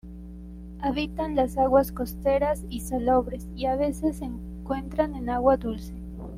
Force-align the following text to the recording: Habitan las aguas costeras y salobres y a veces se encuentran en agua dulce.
Habitan 0.79 1.35
las 1.35 1.59
aguas 1.59 1.91
costeras 1.91 2.63
y 2.71 2.79
salobres 2.79 3.47
y 3.55 3.67
a 3.67 3.75
veces 3.75 4.17
se 4.17 4.25
encuentran 4.25 5.13
en 5.13 5.29
agua 5.29 5.57
dulce. 5.57 5.93